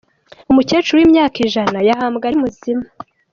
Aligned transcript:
Umukecuru 0.51 0.95
w’imyaka 0.99 1.35
ijana 1.45 1.77
yahambwe 1.87 2.23
ari 2.29 2.37
muzima 2.43 2.85